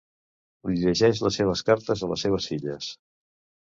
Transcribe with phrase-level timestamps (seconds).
[0.77, 2.95] Llegeix les seves cartes a les seves filles.